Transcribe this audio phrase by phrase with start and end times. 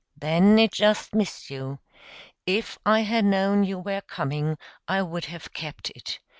[0.17, 1.77] "Then it just missed you.
[2.47, 6.17] If I had known you were coming I would have kept it.